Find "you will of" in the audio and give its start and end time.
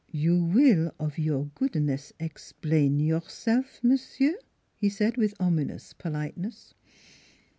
0.25-1.19